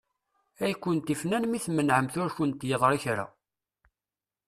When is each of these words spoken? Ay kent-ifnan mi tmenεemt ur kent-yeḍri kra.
Ay 0.63 0.73
kent-ifnan 0.83 1.45
mi 1.47 1.59
tmenεemt 1.65 2.15
ur 2.21 2.29
kent-yeḍri 2.37 2.99
kra. 3.03 3.25